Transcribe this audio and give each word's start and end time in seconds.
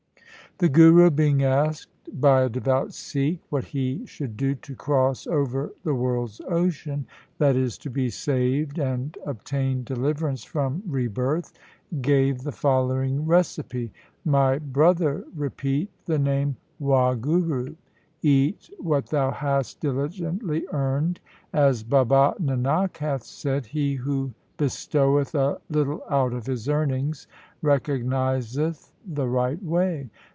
The 0.57 0.69
Guru 0.69 1.09
being 1.09 1.43
asked 1.43 1.89
by 2.21 2.41
a 2.43 2.49
devout 2.49 2.93
Sikh 2.93 3.39
what 3.49 3.63
he 3.63 4.05
should 4.05 4.37
do 4.37 4.53
to 4.53 4.75
cross 4.75 5.25
over 5.25 5.73
the 5.83 5.95
world's 5.95 6.39
ocean, 6.47 7.07
that 7.39 7.55
is, 7.55 7.79
to 7.79 7.89
be 7.89 8.11
saved 8.11 8.77
and 8.77 9.17
obtain 9.25 9.83
deliverance 9.83 10.43
from 10.43 10.83
rebirth, 10.85 11.51
gave 11.99 12.43
the 12.43 12.51
following 12.51 13.25
recipe.' 13.25 13.91
My 14.25 14.59
brother, 14.59 15.25
repeat 15.35 15.89
the 16.05 16.19
name 16.19 16.57
Wahguru. 16.79 17.75
Eat 18.21 18.69
what 18.77 19.07
thou 19.07 19.31
hast 19.31 19.79
diligently 19.79 20.65
earned. 20.71 21.21
As 21.53 21.81
Baba 21.81 22.35
Nanak 22.39 22.97
hath 22.97 23.23
said," 23.23 23.65
He 23.67 23.95
who 23.95 24.31
bestoweth 24.57 25.33
a 25.33 25.59
little 25.71 26.03
out 26.07 26.33
of 26.33 26.45
his 26.45 26.69
earnings 26.69 27.25
recognizeth 27.63 28.91
the 29.03 29.27
right 29.27 29.63
way." 29.63 30.11